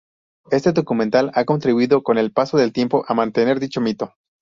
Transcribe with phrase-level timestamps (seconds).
[0.49, 4.15] Este documental ha contribuido con el paso del tiempo a mantener dicho mito.